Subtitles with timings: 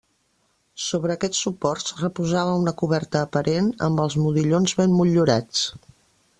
[0.83, 5.65] Sobre aquests suports reposava una coberta aparent amb els modillons ben motllurats.